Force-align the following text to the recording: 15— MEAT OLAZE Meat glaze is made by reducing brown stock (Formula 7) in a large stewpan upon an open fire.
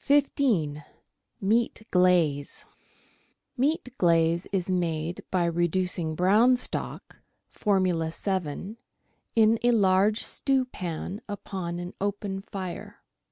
15— 0.00 0.84
MEAT 1.40 1.82
OLAZE 1.92 2.64
Meat 3.56 3.88
glaze 3.98 4.46
is 4.52 4.70
made 4.70 5.24
by 5.32 5.44
reducing 5.46 6.14
brown 6.14 6.54
stock 6.54 7.18
(Formula 7.48 8.12
7) 8.12 8.76
in 9.34 9.58
a 9.64 9.72
large 9.72 10.22
stewpan 10.22 11.20
upon 11.28 11.80
an 11.80 11.92
open 12.00 12.40
fire. 12.42 13.02